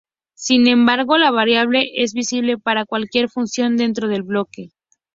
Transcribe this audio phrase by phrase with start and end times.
[0.33, 4.71] Sin embargo, la variable es visible para cualquier función dentro del bloque.